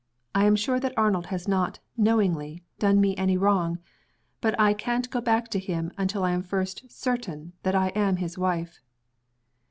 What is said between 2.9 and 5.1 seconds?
me any wrong. But I can't